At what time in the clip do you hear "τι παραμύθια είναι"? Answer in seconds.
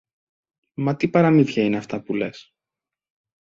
0.95-1.77